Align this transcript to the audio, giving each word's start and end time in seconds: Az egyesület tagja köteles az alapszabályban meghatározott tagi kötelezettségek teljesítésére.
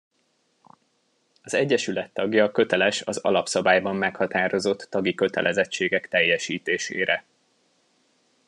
Az 1.41 1.53
egyesület 1.53 2.13
tagja 2.13 2.51
köteles 2.51 3.01
az 3.01 3.17
alapszabályban 3.17 3.95
meghatározott 3.95 4.87
tagi 4.89 5.13
kötelezettségek 5.15 6.07
teljesítésére. 6.07 7.23